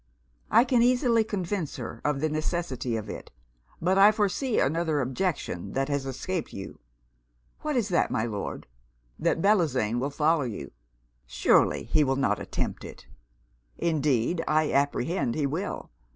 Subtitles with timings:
[0.49, 3.29] 'I can easily convince her of the necessity of it;
[3.79, 6.79] but I foresee another objection that has escaped you.'
[7.59, 8.65] 'What is that, my Lord?'
[9.19, 10.71] 'That Bellozane will follow you.'
[11.27, 13.05] 'Surely he will not attempt it?'
[13.77, 15.91] 'Indeed I apprehend he will.